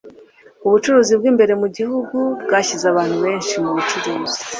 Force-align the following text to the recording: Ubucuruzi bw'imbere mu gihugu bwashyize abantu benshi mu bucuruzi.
Ubucuruzi 0.65 1.13
bw'imbere 1.19 1.53
mu 1.61 1.67
gihugu 1.77 2.17
bwashyize 2.43 2.85
abantu 2.89 3.15
benshi 3.23 3.53
mu 3.63 3.69
bucuruzi. 3.75 4.39